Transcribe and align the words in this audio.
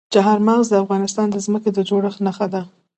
چار 0.13 0.37
مغز 0.47 0.65
د 0.69 0.75
افغانستان 0.83 1.27
د 1.31 1.35
ځمکې 1.45 1.69
د 1.73 1.79
جوړښت 1.89 2.19
نښه 2.25 2.47
ده. 2.53 2.61